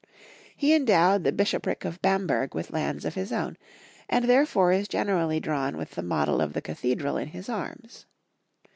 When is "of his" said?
3.05-3.31